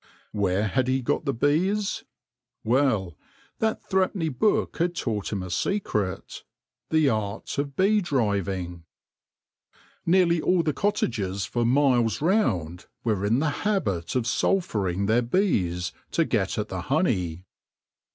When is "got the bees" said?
1.03-2.03